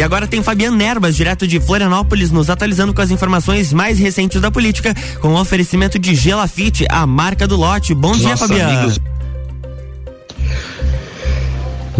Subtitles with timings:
[0.00, 4.40] E agora tem Fabiano Nerbas, direto de Florianópolis, nos atualizando com as informações mais recentes
[4.40, 7.92] da política, com o oferecimento de Gelafite, a marca do lote.
[7.92, 8.78] Bom dia, Fabiano.
[8.78, 8.98] Amigos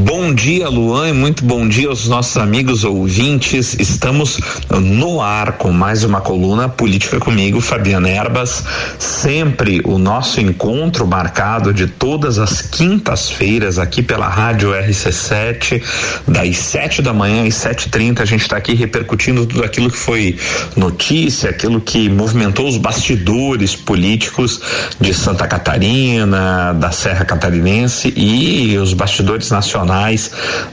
[0.03, 3.77] Bom dia, Luan, e muito bom dia aos nossos amigos ouvintes.
[3.79, 4.39] Estamos
[4.71, 8.65] no ar com mais uma coluna Política comigo, Fabiana Erbas.
[8.99, 15.83] Sempre o nosso encontro marcado de todas as quintas-feiras aqui pela Rádio RC7,
[16.27, 18.21] das 7 da manhã às 7h30.
[18.21, 20.35] A gente está aqui repercutindo tudo aquilo que foi
[20.79, 24.63] notícia, aquilo que movimentou os bastidores políticos
[24.99, 29.90] de Santa Catarina, da Serra Catarinense e os bastidores nacionais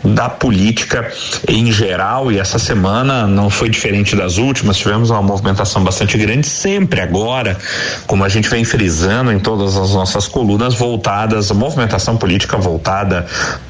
[0.04, 1.12] da política
[1.48, 6.48] em geral e essa semana não foi diferente das últimas, tivemos uma movimentação bastante grande,
[6.48, 7.58] sempre agora,
[8.06, 13.26] como a gente vem frisando em todas as nossas colunas voltadas, movimentação política voltada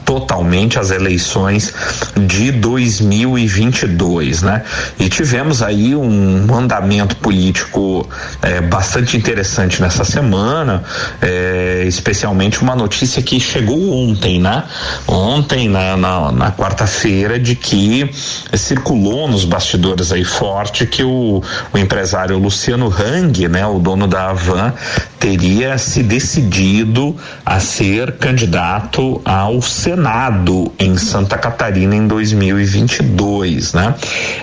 [0.07, 1.73] totalmente às eleições
[2.15, 4.63] de 2022, né?
[4.97, 8.07] E tivemos aí um andamento político
[8.41, 10.81] é, bastante interessante nessa semana,
[11.21, 14.63] é, especialmente uma notícia que chegou ontem, né?
[15.05, 18.09] Ontem, na, na, na quarta-feira, de que
[18.53, 23.67] circulou nos bastidores aí forte que o, o empresário Luciano Hang, né?
[23.67, 24.73] O dono da Avan,
[25.19, 27.13] teria se decidido
[27.45, 29.96] a ser candidato ao Senado
[30.77, 33.95] em Santa Catarina em 2022, né?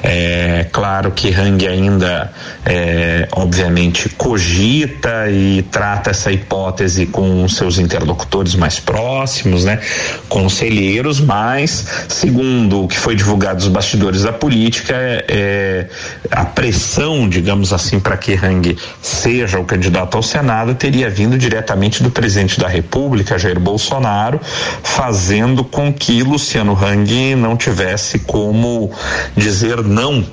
[0.03, 2.33] É claro que Hang ainda,
[2.65, 9.81] é, obviamente, cogita e trata essa hipótese com seus interlocutores mais próximos, né?
[10.29, 15.89] Conselheiros, mas segundo o que foi divulgado nos bastidores da política, é, é
[16.31, 22.03] a pressão, digamos assim, para que Hang seja o candidato ao Senado teria vindo diretamente
[22.03, 24.41] do presidente da República, Jair Bolsonaro,
[24.83, 28.91] fazendo com que Luciano Hang não tivesse como
[29.37, 30.25] dizer não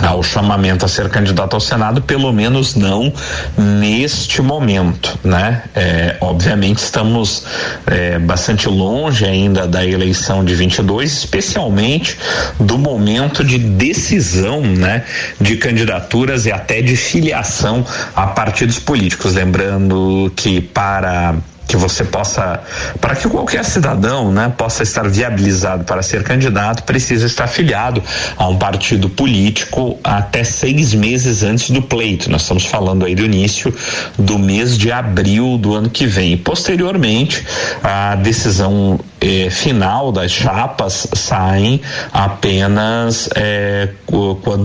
[0.00, 3.12] ao chamamento a ser candidato ao Senado, pelo menos não
[3.56, 5.62] neste momento, né?
[5.74, 7.44] É, obviamente estamos
[7.86, 12.18] é, bastante longe ainda da eleição de 22, especialmente
[12.58, 15.04] do momento de decisão, né?
[15.40, 17.86] De candidaturas e até de filiação
[18.16, 21.36] a partidos políticos, lembrando que para
[21.66, 22.60] que você possa,
[23.00, 28.02] para que qualquer cidadão, né, possa estar viabilizado para ser candidato, precisa estar afiliado
[28.36, 32.30] a um partido político até seis meses antes do pleito.
[32.30, 33.74] Nós estamos falando aí do início
[34.18, 36.36] do mês de abril do ano que vem.
[36.36, 37.44] Posteriormente,
[37.82, 41.80] a decisão eh, final das chapas saem
[42.12, 43.88] apenas eh,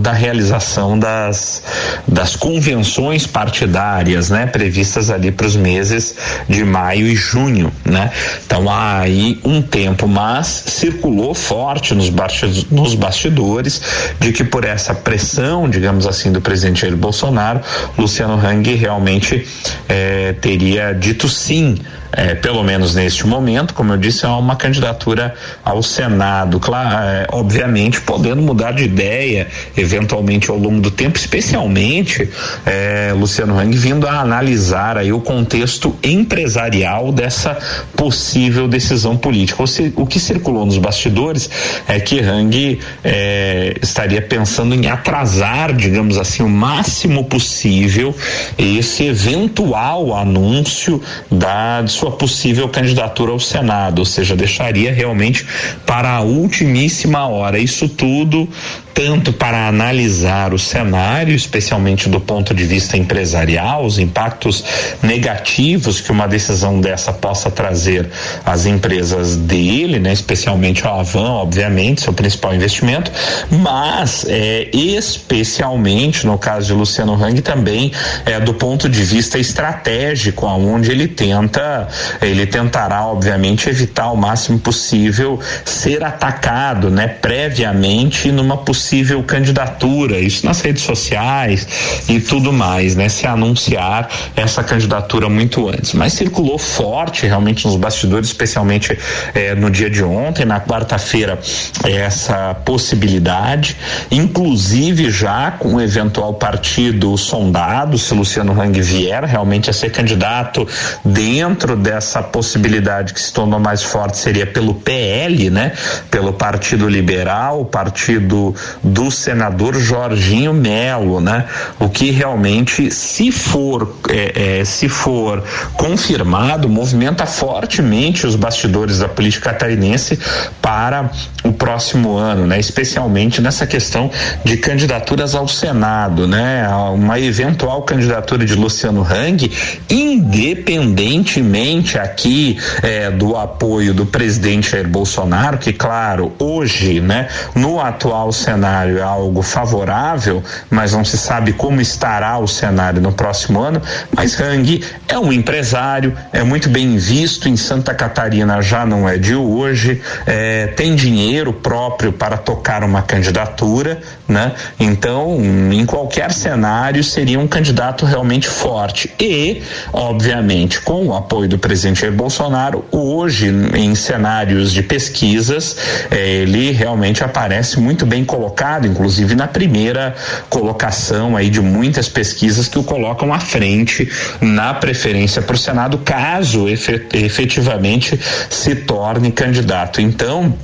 [0.02, 1.62] da realização das,
[2.06, 6.14] das convenções partidárias, né, previstas ali para os meses
[6.48, 8.10] de maio e junho, né?
[8.44, 13.80] Então há aí um tempo, mas circulou forte nos, bastidores, nos bastidores
[14.20, 17.60] de que por essa pressão, digamos assim, do presidente Jair Bolsonaro,
[17.96, 19.46] Luciano Hang realmente
[19.88, 21.78] eh, teria dito sim
[22.12, 25.34] é, pelo menos neste momento, como eu disse, é uma candidatura
[25.64, 32.28] ao Senado, claro, é, obviamente podendo mudar de ideia eventualmente ao longo do tempo, especialmente
[32.66, 37.56] é, Luciano Hang vindo a analisar aí o contexto empresarial dessa
[37.96, 39.62] possível decisão política.
[39.96, 41.48] O, que circulou nos bastidores
[41.86, 48.14] é que Hang é, estaria pensando em atrasar, digamos assim, o máximo possível
[48.58, 55.46] esse eventual anúncio da sua possível candidatura ao Senado, ou seja, deixaria realmente
[55.84, 57.58] para a ultimíssima hora.
[57.58, 58.48] Isso tudo
[58.94, 64.64] tanto para analisar o cenário, especialmente do ponto de vista empresarial, os impactos
[65.02, 68.08] negativos que uma decisão dessa possa trazer
[68.44, 73.10] às empresas dele, né, especialmente a Avan, obviamente, seu principal investimento,
[73.50, 77.92] mas é, especialmente no caso de Luciano Hang também
[78.26, 81.88] é do ponto de vista estratégico, aonde ele tenta,
[82.20, 90.18] ele tentará obviamente evitar o máximo possível ser atacado, né, previamente numa possível possível candidatura,
[90.18, 93.08] isso nas redes sociais e tudo mais, né?
[93.08, 95.92] Se anunciar essa candidatura muito antes.
[95.92, 98.98] Mas circulou forte realmente nos bastidores, especialmente
[99.32, 101.38] eh, no dia de ontem, na quarta-feira,
[101.84, 103.76] essa possibilidade,
[104.10, 110.66] inclusive já com o eventual partido sondado, se Luciano Hang vier realmente a ser candidato
[111.04, 115.72] dentro dessa possibilidade que se tornou mais forte seria pelo PL, né?
[116.10, 118.52] Pelo Partido Liberal, Partido
[118.82, 121.46] do senador Jorginho Melo, né?
[121.78, 125.42] O que realmente, se for, é, é, se for
[125.74, 130.18] confirmado, movimenta fortemente os bastidores da política catarinense
[130.60, 131.10] para
[131.44, 132.58] o próximo ano, né?
[132.58, 134.10] Especialmente nessa questão
[134.44, 136.68] de candidaturas ao Senado, né?
[136.94, 139.50] Uma eventual candidatura de Luciano Hang,
[139.88, 148.32] independentemente aqui é, do apoio do presidente Jair Bolsonaro, que claro, hoje, né, no atual
[148.60, 153.80] cenário é algo favorável, mas não se sabe como estará o cenário no próximo ano,
[154.14, 159.16] mas Hang é um empresário, é muito bem visto em Santa Catarina, já não é
[159.16, 163.98] de hoje, é, tem dinheiro próprio para tocar uma candidatura,
[164.28, 164.52] né?
[164.78, 165.38] Então,
[165.72, 169.62] em qualquer cenário seria um candidato realmente forte e,
[169.92, 175.76] obviamente, com o apoio do presidente Jair Bolsonaro, hoje em cenários de pesquisas,
[176.10, 178.49] eh, ele realmente aparece muito bem colocado,
[178.86, 180.14] inclusive na primeira
[180.48, 184.10] colocação aí de muitas pesquisas que o colocam à frente
[184.40, 188.18] na preferência para o Senado, caso efetivamente
[188.48, 190.00] se torne candidato.
[190.00, 190.54] Então,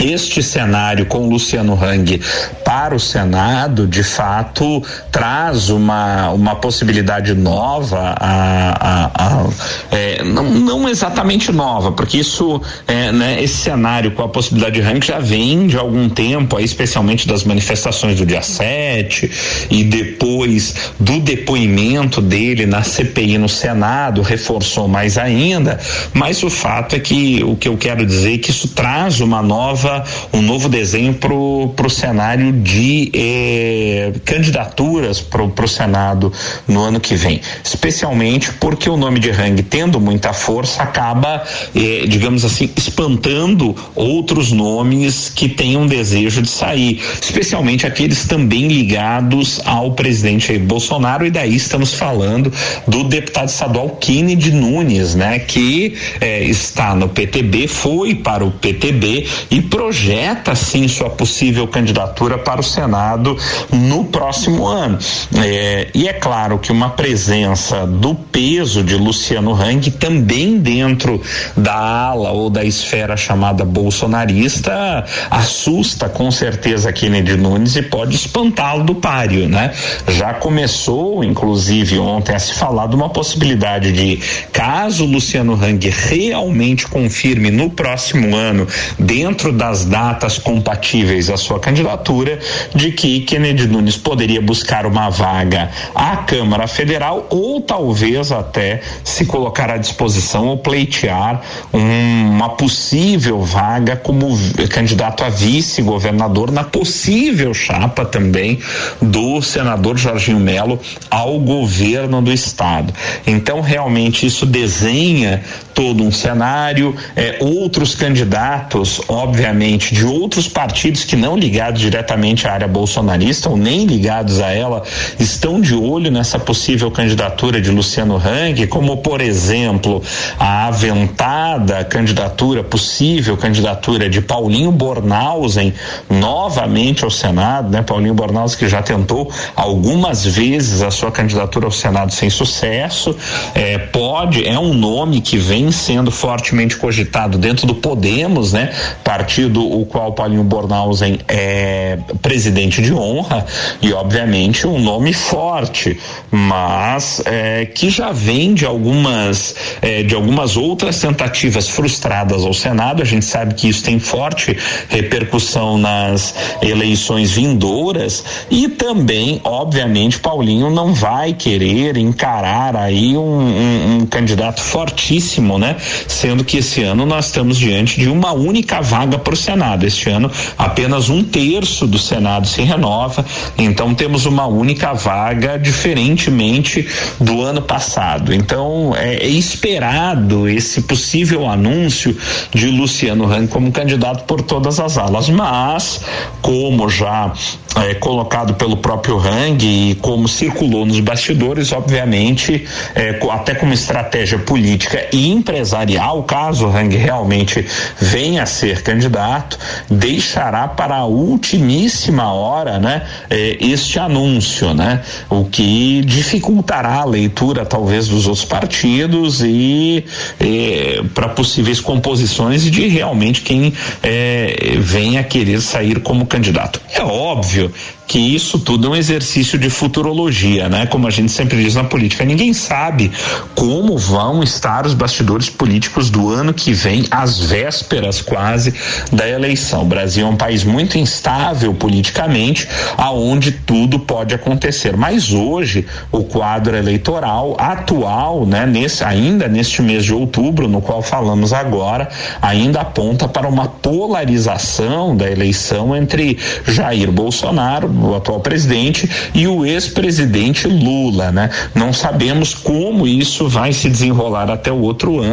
[0.00, 2.20] este cenário com Luciano Hang
[2.64, 9.46] para o Senado, de fato, traz uma, uma possibilidade nova, a, a, a
[9.90, 14.86] é, não, não, exatamente nova, porque isso, é, né, esse cenário com a possibilidade de
[14.86, 19.30] Hang já vem de algum tempo, aí, especialmente das manifestações do dia 7
[19.70, 25.78] e depois do depoimento dele na CPI no Senado, reforçou mais ainda,
[26.12, 29.42] mas o fato é que o que eu quero dizer é que isso traz uma
[29.42, 36.32] nova nova, um novo desenho para o cenário de eh, candidaturas para o Senado
[36.66, 37.40] no ano que vem.
[37.62, 41.44] Especialmente porque o nome de Hang, tendo muita força, acaba,
[41.74, 49.60] eh, digamos assim, espantando outros nomes que um desejo de sair, especialmente aqueles também ligados
[49.64, 52.52] ao presidente Jair Bolsonaro, e daí estamos falando
[52.86, 59.26] do deputado estadual Kennedy Nunes, né, que eh, está no PTB, foi para o PTB
[59.50, 63.36] e projeta sim sua possível candidatura para o Senado
[63.72, 64.98] no próximo ano.
[65.36, 71.20] É, e é claro que uma presença do peso de Luciano Hang também dentro
[71.56, 78.84] da ala ou da esfera chamada bolsonarista assusta com certeza Kennedy Nunes e pode espantá-lo
[78.84, 79.72] do páreo, né?
[80.08, 84.20] Já começou, inclusive ontem, a se falar de uma possibilidade de,
[84.52, 88.66] caso Luciano Hang realmente confirme no próximo ano,
[88.98, 92.38] dentro das datas compatíveis à sua candidatura,
[92.74, 99.24] de que Kennedy Nunes poderia buscar uma vaga à Câmara Federal ou talvez até se
[99.24, 101.40] colocar à disposição ou pleitear
[101.72, 104.28] um, uma possível vaga como
[104.70, 108.58] candidato a vice-governador na possível chapa também
[109.00, 110.78] do senador Jorginho Melo
[111.10, 112.92] ao governo do estado.
[113.26, 115.42] Então, realmente, isso desenha
[115.76, 116.96] todo um cenário.
[117.14, 123.58] É, outros candidatos, obviamente, de outros partidos que não ligados diretamente à área bolsonarista ou
[123.58, 124.82] nem ligados a ela,
[125.20, 130.02] estão de olho nessa possível candidatura de Luciano Hang, como, por exemplo,
[130.38, 135.74] a aventada candidatura, possível candidatura de Paulinho Bornhausen
[136.08, 137.82] novamente ao Senado, né?
[137.82, 143.14] Paulinho Bornhausen que já tentou algumas vezes a sua candidatura ao Senado sem sucesso,
[143.54, 148.72] é, pode, é um nome que vem vem sendo fortemente cogitado dentro do Podemos, né?
[149.02, 153.44] Partido o qual Paulinho Bornhausen é presidente de honra
[153.82, 155.98] e obviamente um nome forte,
[156.30, 163.02] mas é, que já vem de algumas é, de algumas outras tentativas frustradas ao Senado.
[163.02, 164.56] A gente sabe que isso tem forte
[164.88, 173.96] repercussão nas eleições vindouras e também, obviamente, Paulinho não vai querer encarar aí um, um,
[173.96, 175.76] um candidato fortíssimo né?
[176.06, 179.86] Sendo que esse ano nós estamos diante de uma única vaga para o Senado.
[179.86, 183.24] Este ano apenas um terço do Senado se renova,
[183.58, 186.86] então temos uma única vaga, diferentemente
[187.20, 188.32] do ano passado.
[188.32, 192.16] Então é, é esperado esse possível anúncio
[192.52, 196.00] de Luciano Hang como candidato por todas as alas, mas
[196.40, 197.32] como já
[197.76, 204.38] é, colocado pelo próprio Hang e como circulou nos bastidores, obviamente, é, até como estratégia
[204.38, 207.64] política e empresarial, caso Hang realmente
[208.00, 209.56] venha a ser candidato,
[209.88, 217.64] deixará para a ultimíssima hora, né, eh, este anúncio, né, o que dificultará a leitura
[217.64, 220.04] talvez dos outros partidos e
[220.40, 223.72] eh, para possíveis composições de realmente quem
[224.02, 226.80] eh, venha querer sair como candidato.
[226.92, 227.72] É óbvio
[228.06, 230.86] que isso tudo é um exercício de futurologia, né?
[230.86, 233.10] Como a gente sempre diz na política, ninguém sabe
[233.54, 238.72] como vão estar os bastidores políticos do ano que vem, às vésperas quase
[239.12, 239.82] da eleição.
[239.82, 244.96] O Brasil é um país muito instável politicamente, aonde tudo pode acontecer.
[244.96, 251.02] Mas hoje o quadro eleitoral atual, né, nesse ainda neste mês de outubro, no qual
[251.02, 252.08] falamos agora,
[252.40, 257.66] ainda aponta para uma polarização da eleição entre Jair Bolsonaro
[258.06, 261.50] o atual presidente, e o ex-presidente Lula, né?
[261.74, 265.25] Não sabemos como isso vai se desenrolar até o outro ano.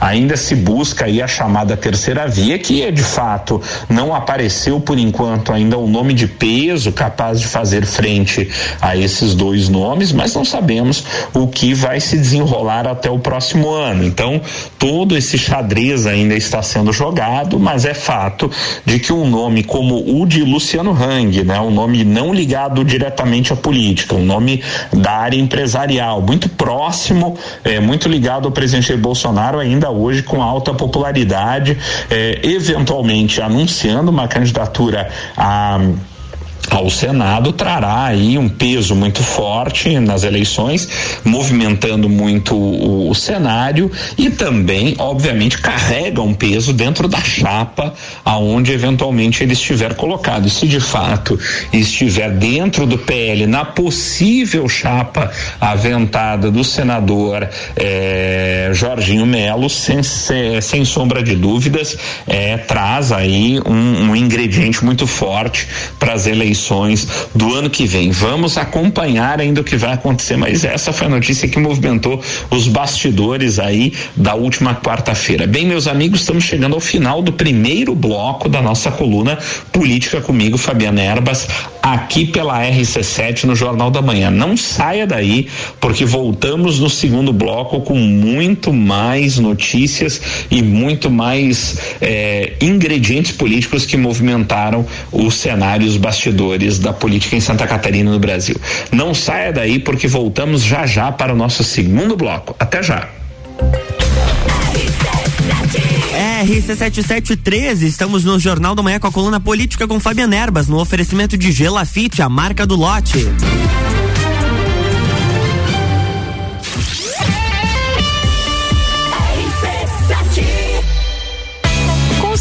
[0.00, 4.98] Ainda se busca aí a chamada terceira via, que é de fato não apareceu por
[4.98, 8.48] enquanto ainda um nome de peso capaz de fazer frente
[8.80, 13.70] a esses dois nomes, mas não sabemos o que vai se desenrolar até o próximo
[13.70, 14.04] ano.
[14.04, 14.40] Então,
[14.78, 18.50] todo esse xadrez ainda está sendo jogado, mas é fato
[18.84, 23.52] de que um nome como o de Luciano Hang, né, um nome não ligado diretamente
[23.52, 24.62] à política, um nome
[24.92, 30.72] da área empresarial, muito próximo, é, muito ligado ao presidente Bolsonaro, ainda hoje com alta
[30.74, 31.76] popularidade,
[32.10, 35.78] é, eventualmente anunciando uma candidatura a
[36.70, 40.88] ao Senado trará aí um peso muito forte nas eleições,
[41.24, 47.94] movimentando muito o, o, cenário e também, obviamente, carrega um peso dentro da chapa
[48.24, 50.50] aonde eventualmente ele estiver colocado.
[50.50, 51.38] Se de fato
[51.72, 60.84] estiver dentro do PL na possível chapa aventada do senador eh, Jorginho Melo, sem, sem
[60.84, 61.96] sombra de dúvidas,
[62.26, 67.86] eh, traz aí um, um ingrediente muito forte para as eleições eleições do ano que
[67.86, 68.10] vem.
[68.10, 72.68] Vamos acompanhar ainda o que vai acontecer, mas essa foi a notícia que movimentou os
[72.68, 75.46] bastidores aí da última quarta-feira.
[75.46, 79.38] Bem, meus amigos, estamos chegando ao final do primeiro bloco da nossa coluna
[79.72, 81.48] Política comigo, Fabiana Erbas,
[81.82, 84.30] aqui pela RC7 no Jornal da Manhã.
[84.30, 85.48] Não saia daí,
[85.80, 93.84] porque voltamos no segundo bloco com muito mais notícias e muito mais eh, ingredientes políticos
[93.84, 96.35] que movimentaram o cenário, os bastidores
[96.80, 98.56] da política em Santa Catarina no Brasil.
[98.92, 102.54] Não saia daí porque voltamos já já para o nosso segundo bloco.
[102.58, 103.08] Até já.
[106.44, 111.36] RC7713, estamos no Jornal da Manhã com a coluna política com Fabiana Erbas, no oferecimento
[111.36, 113.18] de Gelafite, a marca do lote.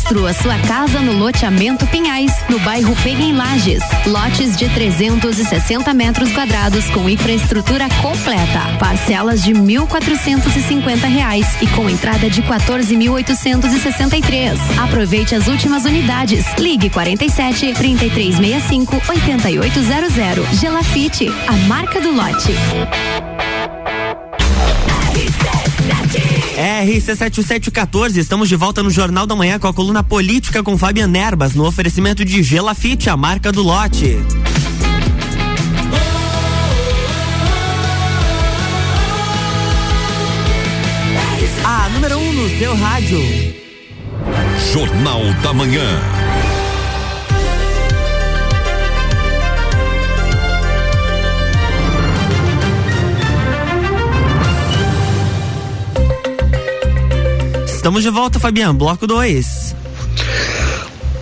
[0.05, 3.81] Construa sua casa no loteamento Pinhais, no bairro Pega em Lages.
[4.05, 8.77] Lotes de 360 metros quadrados com infraestrutura completa.
[8.77, 14.59] Parcelas de 1.450 reais e com entrada de 14.863.
[14.77, 16.45] Aproveite as últimas unidades.
[16.59, 20.59] Ligue 47 3365 8800.
[20.59, 22.53] Gelafite, a marca do lote.
[26.85, 31.55] RC7714, estamos de volta no Jornal da Manhã com a coluna política com Fabian Erbas,
[31.55, 34.17] no oferecimento de Gelafite, a marca do lote.
[41.63, 43.19] A número 1 um no seu rádio.
[44.71, 45.99] Jornal da Manhã.
[57.85, 58.73] Estamos de volta, Fabiano.
[58.73, 59.64] Bloco 2.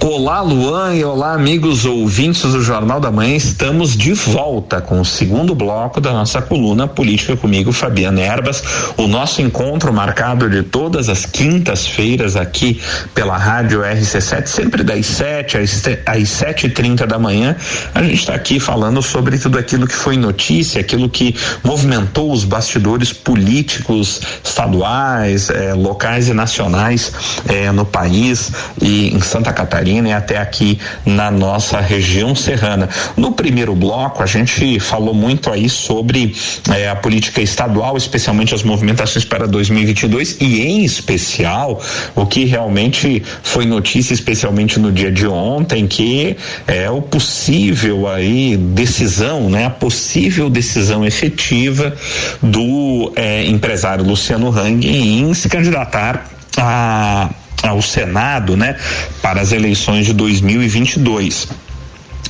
[0.06, 3.38] Olá, Luan, e olá, amigos ouvintes do Jornal da Manhã.
[3.38, 8.62] Estamos de volta com o segundo bloco da nossa coluna Política comigo, Fabiana Erbas.
[8.98, 12.82] O nosso encontro marcado de todas as quintas-feiras aqui
[13.16, 15.58] pela Rádio RC7, sempre das 7
[16.06, 17.56] às sete e trinta da manhã.
[17.96, 21.34] A gente está aqui falando sobre tudo aquilo que foi notícia, aquilo que
[21.64, 27.14] movimentou os bastidores políticos estaduais, eh, locais e nacionais
[27.48, 32.90] eh, no país e em Santa Catarina E até aqui na nossa região serrana.
[33.16, 36.36] No primeiro bloco, a gente falou muito aí sobre
[36.72, 41.80] eh, a política estadual, especialmente as movimentações para 2022 e, em especial,
[42.16, 46.36] o que realmente foi notícia, especialmente no dia de ontem, que
[46.68, 49.66] é o possível aí decisão, né?
[49.66, 51.96] A possível decisão efetiva
[52.42, 56.26] do eh, empresário Luciano Hang em se candidatar
[56.58, 57.30] a
[57.64, 58.76] ao Senado, né,
[59.22, 61.48] para as eleições de 2022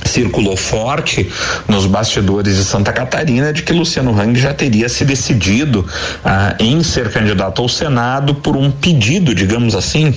[0.04, 1.28] circulou forte
[1.68, 5.86] nos bastidores de Santa Catarina de que Luciano Hang já teria se decidido
[6.24, 10.14] ah, em ser candidato ao Senado por um pedido, digamos assim,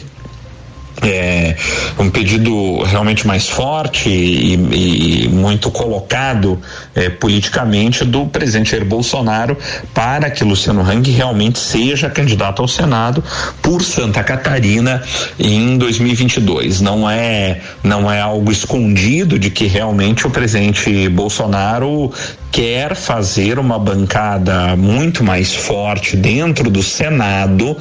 [1.02, 1.56] é,
[2.00, 6.60] um pedido realmente mais forte e, e muito colocado
[6.96, 9.58] é, politicamente do presidente Jair Bolsonaro
[9.94, 13.24] para que Luciano Hang realmente seja candidato ao Senado
[13.62, 15.04] por Santa Catarina
[15.40, 16.82] em 2022.
[16.82, 22.12] Não é não é algo escondido de que realmente o presidente Bolsonaro
[22.52, 27.78] quer fazer uma bancada muito mais forte dentro do Senado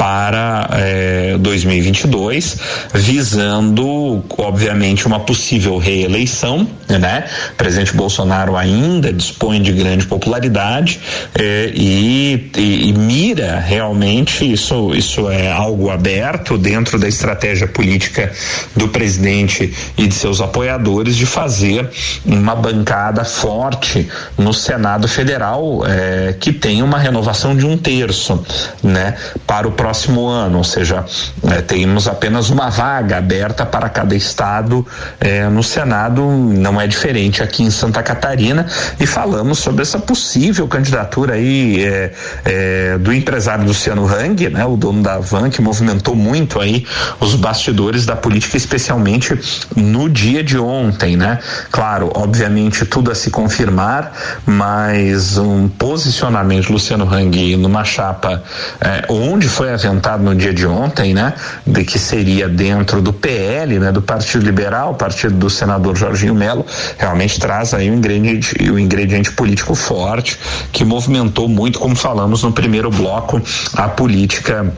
[0.00, 2.56] para eh, 2022,
[2.94, 7.26] visando, obviamente, uma possível reeleição, né?
[7.52, 10.98] O presidente Bolsonaro ainda dispõe de grande popularidade
[11.34, 18.32] eh, e, e, e, mira realmente isso, isso é algo aberto dentro da estratégia política
[18.74, 21.86] do presidente e de seus apoiadores de fazer
[22.24, 28.42] uma bancada forte no Senado Federal eh, que tem uma renovação de um terço,
[28.82, 29.16] né?
[29.46, 31.04] Para o próximo ano, ou seja,
[31.44, 34.86] eh, temos apenas uma vaga aberta para cada estado
[35.20, 38.66] eh, no Senado, não é diferente aqui em Santa Catarina
[38.98, 42.12] e falamos sobre essa possível candidatura aí eh,
[42.44, 44.64] eh, do empresário Luciano Hang, né?
[44.64, 46.86] O dono da Van que movimentou muito aí
[47.18, 49.38] os bastidores da política, especialmente
[49.76, 51.38] no dia de ontem, né?
[51.70, 53.99] Claro, obviamente tudo a se confirmar,
[54.46, 58.42] mas um posicionamento de Luciano Hang numa chapa
[58.80, 61.34] eh, onde foi aventado no dia de ontem, né,
[61.66, 66.64] de que seria dentro do PL, né, do Partido Liberal, partido do senador Jorginho Melo,
[66.98, 70.38] realmente traz aí um ingrediente, um ingrediente político forte
[70.72, 73.40] que movimentou muito, como falamos no primeiro bloco,
[73.74, 74.72] a política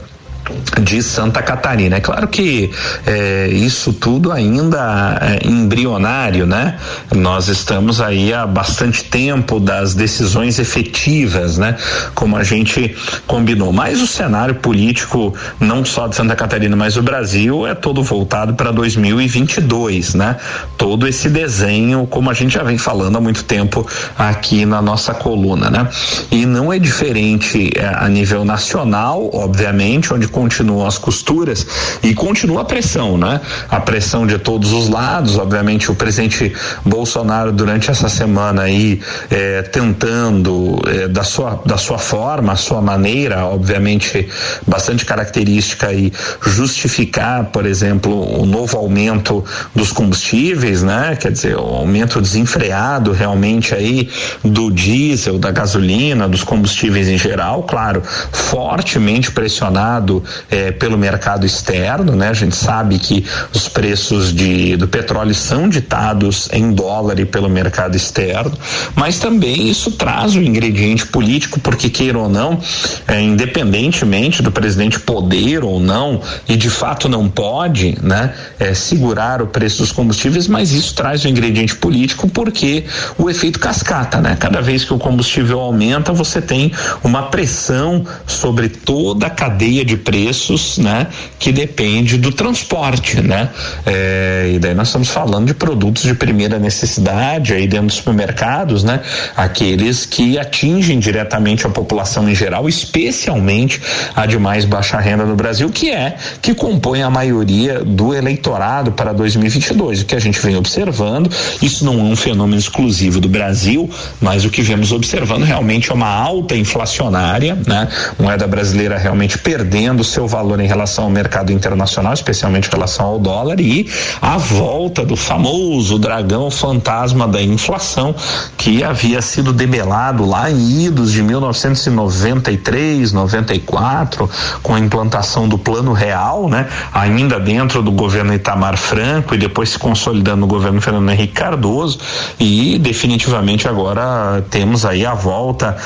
[0.81, 1.97] de Santa Catarina.
[1.97, 2.71] É claro que
[3.07, 6.79] é, isso tudo ainda é embrionário, né?
[7.15, 11.77] Nós estamos aí há bastante tempo das decisões efetivas, né?
[12.15, 12.95] Como a gente
[13.27, 13.73] combinou.
[13.73, 18.55] Mas o cenário político, não só de Santa Catarina, mas do Brasil, é todo voltado
[18.55, 20.37] para 2022, né?
[20.77, 23.87] Todo esse desenho, como a gente já vem falando há muito tempo
[24.19, 25.89] aqui na nossa coluna, né?
[26.31, 31.65] E não é diferente é, a nível nacional, obviamente, onde continuam as costuras
[32.03, 33.41] e continua a pressão, né?
[33.69, 36.53] A pressão de todos os lados, obviamente o presidente
[36.85, 42.81] Bolsonaro durante essa semana aí eh, tentando eh, da sua da sua forma, a sua
[42.81, 44.29] maneira, obviamente
[44.67, 51.17] bastante característica aí justificar, por exemplo, o novo aumento dos combustíveis, né?
[51.21, 54.09] Quer dizer, o aumento desenfreado realmente aí
[54.43, 62.15] do diesel, da gasolina, dos combustíveis em geral, claro, fortemente pressionado é, pelo mercado externo,
[62.15, 62.29] né?
[62.29, 67.49] A gente sabe que os preços de, do petróleo são ditados em dólar e pelo
[67.49, 68.53] mercado externo,
[68.95, 72.59] mas também isso traz um ingrediente político, porque queira ou não,
[73.07, 78.33] é, independentemente do presidente poder ou não, e de fato não pode, né?
[78.59, 82.85] É, segurar o preço dos combustíveis, mas isso traz um ingrediente político porque
[83.19, 84.37] o efeito cascata, né?
[84.39, 89.97] Cada vez que o combustível aumenta, você tem uma pressão sobre toda a cadeia de
[89.97, 91.07] preços preços, né,
[91.39, 93.49] que depende do transporte, né?
[93.87, 98.85] É, e daí nós estamos falando de produtos de primeira necessidade aí dentro dos supermercados,
[98.85, 99.01] né?
[99.35, 103.81] Aqueles que atingem diretamente a população em geral, especialmente
[104.15, 108.93] a de mais baixa renda no Brasil, que é que compõe a maioria do eleitorado
[108.93, 110.03] para 2022.
[110.03, 111.31] O que a gente vem observando,
[111.63, 113.89] isso não é um fenômeno exclusivo do Brasil,
[114.21, 117.89] mas o que vemos observando realmente é uma alta inflacionária, né?
[118.19, 123.19] Moeda brasileira realmente perdendo seu valor em relação ao mercado internacional, especialmente em relação ao
[123.19, 123.89] dólar, e
[124.21, 128.15] a volta do famoso dragão fantasma da inflação,
[128.57, 134.29] que havia sido debelado lá em idos de 1993, 94,
[134.63, 136.69] com a implantação do Plano Real, né?
[136.93, 141.99] Ainda dentro do governo Itamar Franco e depois se consolidando no governo Fernando Henrique Cardoso,
[142.39, 145.77] e definitivamente agora temos aí a volta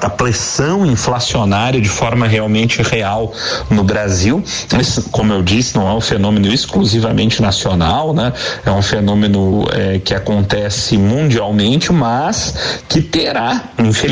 [0.00, 3.32] da pressão inflacionária de forma realmente real
[3.70, 4.42] no Brasil.
[4.72, 8.32] Mas, como eu disse, não é um fenômeno exclusivamente nacional, né?
[8.64, 13.70] É um fenômeno é, que acontece mundialmente, mas que terá,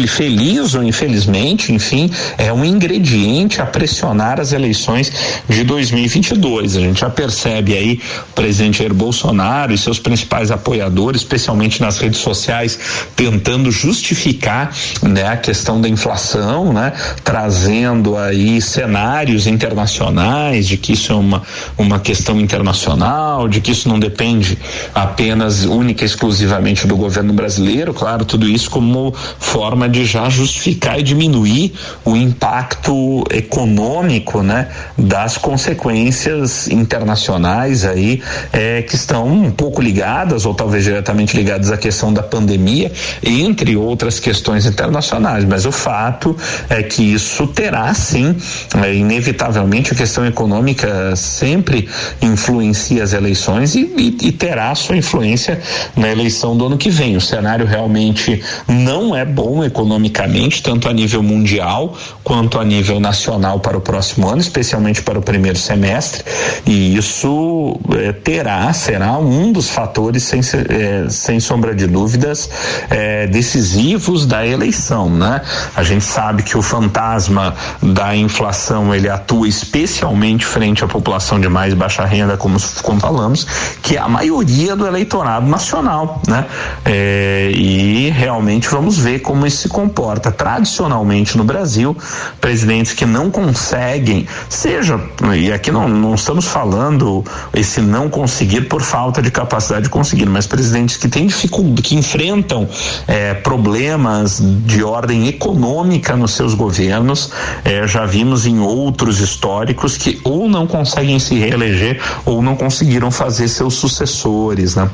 [0.09, 5.13] feliz ou infelizmente, enfim, é um ingrediente a pressionar as eleições
[5.49, 6.77] de 2022.
[6.77, 11.99] A gente já percebe aí o presidente Jair Bolsonaro e seus principais apoiadores, especialmente nas
[11.99, 12.79] redes sociais,
[13.15, 21.13] tentando justificar né, a questão da inflação, né, trazendo aí cenários internacionais de que isso
[21.13, 21.43] é uma,
[21.77, 24.59] uma questão internacional, de que isso não depende
[24.95, 30.99] apenas única e exclusivamente do governo brasileiro, claro, tudo isso como forma de já justificar
[30.99, 31.73] e diminuir
[32.05, 40.55] o impacto econômico, né, das consequências internacionais aí é, que estão um pouco ligadas ou
[40.55, 45.45] talvez diretamente ligadas à questão da pandemia, entre outras questões internacionais.
[45.45, 46.37] Mas o fato
[46.69, 48.37] é que isso terá sim,
[48.83, 51.89] é, inevitavelmente, a questão econômica sempre
[52.21, 55.61] influencia as eleições e, e, e terá sua influência
[55.97, 57.17] na eleição do ano que vem.
[57.17, 63.61] O cenário realmente não é bom economicamente, tanto a nível mundial quanto a nível nacional
[63.61, 66.25] para o próximo ano, especialmente para o primeiro semestre,
[66.67, 72.51] e isso é, terá, será um dos fatores, sem, é, sem sombra de dúvidas,
[72.91, 75.41] é, decisivos da eleição, né?
[75.75, 81.49] A gente sabe que o fantasma da inflação ele atua especialmente frente à população de
[81.49, 83.47] mais baixa renda, como, como falamos,
[83.83, 86.47] que é a maioria do eleitorado nacional, né?
[86.85, 90.31] É, e realmente vamos ver como isso se comporta.
[90.31, 91.97] Tradicionalmente no Brasil,
[92.41, 95.01] presidentes que não conseguem, seja,
[95.37, 97.25] e aqui não, não estamos falando
[97.55, 101.95] esse não conseguir por falta de capacidade de conseguir, mas presidentes que têm dificuldade, que
[101.95, 102.69] enfrentam
[103.07, 107.31] é, problemas de ordem econômica nos seus governos,
[107.65, 108.78] é, já vimos em outros
[109.21, 114.91] históricos que ou não conseguem se reeleger ou não conseguiram fazer seus sucessores, né?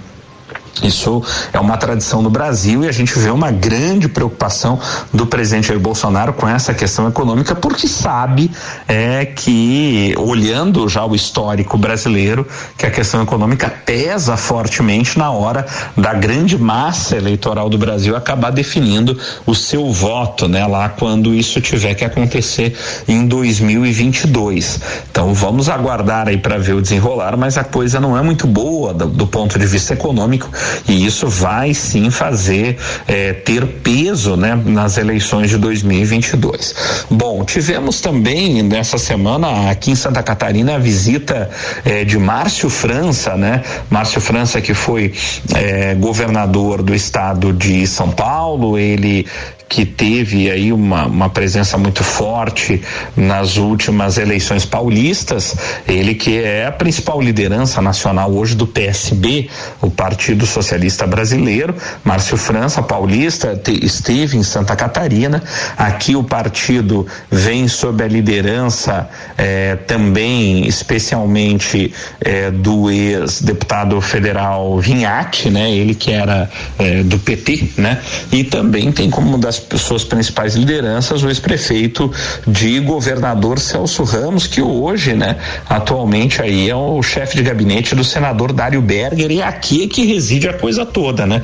[0.82, 4.78] Isso é uma tradição no Brasil e a gente vê uma grande preocupação
[5.12, 8.50] do presidente Jair Bolsonaro com essa questão econômica, porque sabe
[8.88, 15.64] é, que, olhando já o histórico brasileiro, que a questão econômica pesa fortemente na hora
[15.96, 21.60] da grande massa eleitoral do Brasil acabar definindo o seu voto, né, lá quando isso
[21.60, 24.80] tiver que acontecer em 2022.
[25.10, 28.92] Então vamos aguardar aí para ver o desenrolar, mas a coisa não é muito boa
[28.92, 30.50] do, do ponto de vista econômico
[30.88, 36.74] e isso vai sim fazer é, ter peso né, nas eleições de 2022.
[37.10, 41.50] Bom, tivemos também nessa semana aqui em Santa Catarina a visita
[41.84, 43.62] é, de Márcio França, né?
[43.90, 45.12] Márcio França que foi
[45.54, 49.26] é, governador do estado de São Paulo, ele
[49.68, 52.80] que teve aí uma, uma presença muito forte
[53.16, 55.56] nas últimas eleições paulistas,
[55.88, 59.48] ele que é a principal liderança nacional hoje do PSB,
[59.80, 61.74] o Partido Socialista Brasileiro,
[62.04, 65.42] Márcio França, paulista, te, esteve em Santa Catarina,
[65.76, 75.50] aqui o partido vem sob a liderança eh, também, especialmente eh, do ex-deputado federal Vinhac,
[75.50, 76.48] né, ele que era
[76.78, 78.00] eh, do PT, né,
[78.30, 82.10] e também tem como das suas principais lideranças o ex-prefeito
[82.46, 85.36] de governador Celso Ramos, que hoje, né,
[85.68, 90.06] atualmente aí é o chefe de gabinete do senador Dário Berger e aqui é que
[90.06, 91.42] reside a coisa toda, né?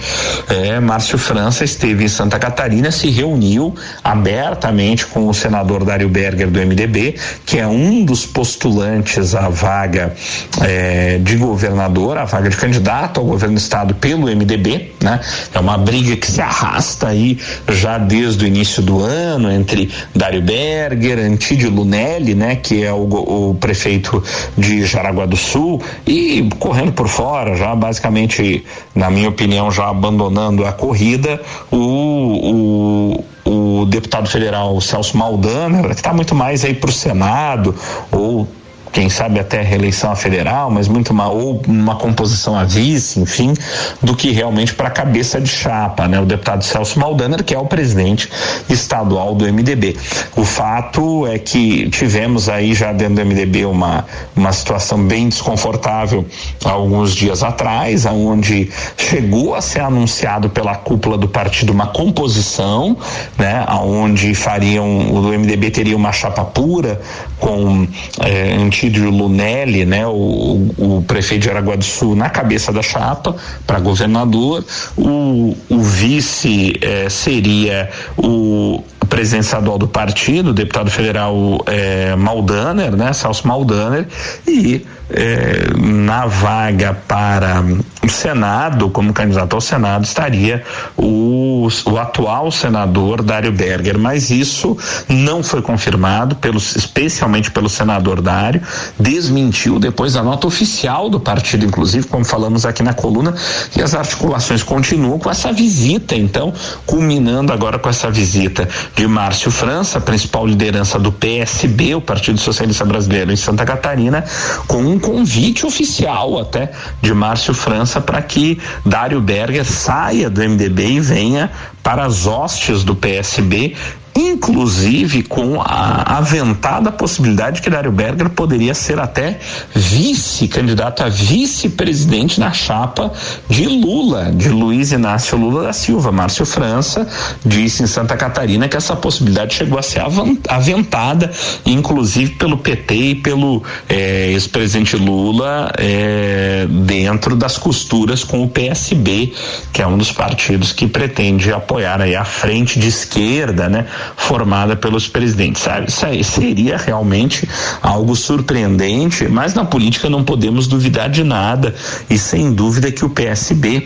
[0.48, 6.50] É, Márcio França esteve em Santa Catarina, se reuniu abertamente com o senador Dário Berger
[6.50, 10.14] do MDB, que é um dos postulantes à vaga
[10.62, 15.20] é, de governador, a vaga de candidato ao governo do estado pelo MDB, né?
[15.54, 20.42] É uma briga que se arrasta aí já desde o início do ano entre Dário
[20.42, 24.22] Berger, Antídio Lunelli, né, que é o, o prefeito
[24.56, 30.66] de Jaraguá do Sul, e correndo por fora, já basicamente, na minha opinião, já abandonando
[30.66, 36.90] a corrida, o, o, o deputado federal Celso Maldana, que está muito mais aí para
[36.90, 37.74] o Senado,
[38.10, 38.46] ou
[38.92, 43.54] quem sabe até reeleição a federal, mas muito uma ou uma composição a vice, enfim,
[44.02, 46.20] do que realmente para a cabeça de chapa, né?
[46.20, 48.28] O deputado Celso Maldaner, que é o presidente
[48.68, 49.96] estadual do MDB.
[50.36, 56.24] O fato é que tivemos aí já dentro do MDB uma uma situação bem desconfortável
[56.64, 62.96] alguns dias atrás, aonde chegou a ser anunciado pela cúpula do partido uma composição,
[63.38, 63.64] né?
[63.66, 67.00] Aonde fariam o MDB teria uma chapa pura
[67.40, 67.88] com
[68.20, 73.34] eh, Antídio Lunelli, né, o, o, prefeito de Aragua do Sul, na cabeça da chapa
[73.66, 74.64] para governador.
[74.96, 82.96] O, o vice eh, seria o presidente estadual do partido, o deputado federal é, Maldaner,
[82.96, 84.06] né, Celso Maldaner,
[84.46, 87.62] e é, na vaga para
[88.10, 90.62] Senado, como candidato ao Senado, estaria
[90.96, 94.76] o, o atual senador Dário Berger, mas isso
[95.08, 98.62] não foi confirmado, pelos, especialmente pelo senador Dário,
[98.98, 103.34] desmentiu depois da nota oficial do partido, inclusive, como falamos aqui na coluna,
[103.70, 106.52] que as articulações continuam com essa visita, então,
[106.86, 112.84] culminando agora com essa visita de Márcio França, principal liderança do PSB, o Partido Socialista
[112.84, 114.24] Brasileiro, em Santa Catarina,
[114.66, 120.92] com um convite oficial até de Márcio França para que Dário Berger saia do MDB
[120.92, 121.50] e venha
[121.82, 123.76] para as hostes do PSB
[124.20, 129.38] inclusive com a aventada possibilidade que Dário Berger poderia ser até
[129.74, 133.12] vice-candidato a vice-presidente na chapa
[133.48, 136.12] de Lula, de Luiz Inácio Lula da Silva.
[136.12, 137.06] Márcio França
[137.44, 140.02] disse em Santa Catarina que essa possibilidade chegou a ser
[140.48, 141.30] aventada,
[141.64, 149.32] inclusive pelo PT e pelo eh, ex-presidente Lula eh, dentro das costuras com o PSB,
[149.72, 153.86] que é um dos partidos que pretende apoiar aí a frente de esquerda, né?
[154.16, 155.62] Formada pelos presidentes.
[155.62, 155.88] Sabe?
[155.88, 157.48] Isso aí seria realmente
[157.82, 161.74] algo surpreendente, mas na política não podemos duvidar de nada
[162.08, 163.84] e sem dúvida que o PSB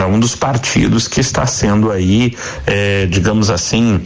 [0.00, 4.02] é um dos partidos que está sendo aí, é, digamos assim,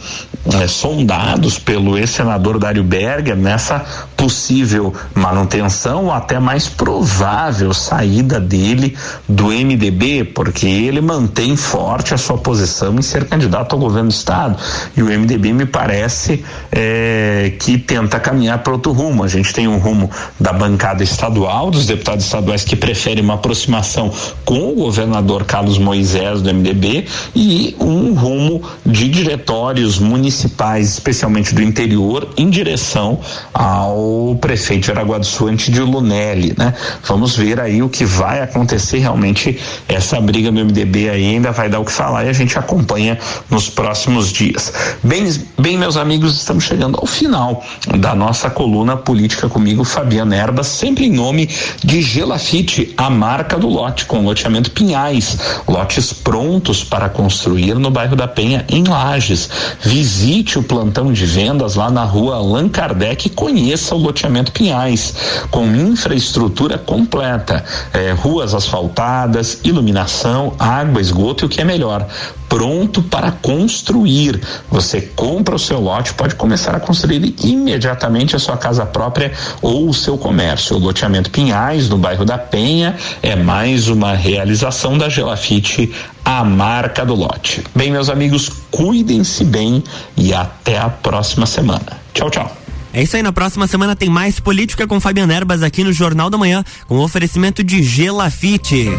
[0.53, 3.79] é, sondados pelo ex-senador Dário Berger nessa
[4.15, 8.97] possível manutenção ou até mais provável saída dele
[9.27, 14.13] do MDB, porque ele mantém forte a sua posição em ser candidato ao governo do
[14.13, 14.57] estado
[14.95, 19.23] e o MDB me parece é, que tenta caminhar para outro rumo.
[19.23, 20.09] A gente tem um rumo
[20.39, 24.11] da bancada estadual, dos deputados estaduais que preferem uma aproximação
[24.45, 31.61] com o governador Carlos Moisés do MDB e um rumo de diretórios municipais, especialmente do
[31.61, 33.19] interior, em direção
[33.53, 36.73] ao prefeito de Aragua do Sul, Antídio Lunelli, né?
[37.05, 41.69] Vamos ver aí o que vai acontecer realmente essa briga no MDB aí ainda vai
[41.69, 43.17] dar o que falar e a gente acompanha
[43.49, 44.71] nos próximos dias.
[45.03, 47.63] Bem, bem meus amigos, estamos chegando ao final
[47.97, 51.49] da nossa coluna política comigo, Fabiana Erba, sempre em nome
[51.83, 58.15] de Gelafite, a marca do lote com loteamento Pinhais, lotes prontos para construir no bairro
[58.15, 59.49] da Penha em Lages.
[59.81, 65.13] Visite o plantão de vendas lá na rua Allan Kardec e conheça o loteamento Pinhais,
[65.49, 67.63] com infraestrutura completa,
[67.93, 72.07] é, ruas asfaltadas, iluminação, água, esgoto e o que é melhor,
[72.51, 74.41] pronto para construir.
[74.69, 79.87] Você compra o seu lote, pode começar a construir imediatamente a sua casa própria ou
[79.87, 80.75] o seu comércio.
[80.75, 85.93] O loteamento Pinhais, no bairro da Penha, é mais uma realização da Gelafite,
[86.25, 87.63] a marca do lote.
[87.73, 89.81] Bem, meus amigos, cuidem-se bem
[90.17, 92.01] e até a próxima semana.
[92.13, 92.57] Tchau, tchau.
[92.93, 96.29] É isso aí, na próxima semana tem mais política com Fabiano Erbas aqui no Jornal
[96.29, 98.89] da Manhã, com oferecimento de Gelafite.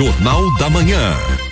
[0.00, 1.49] Jornal da Manhã.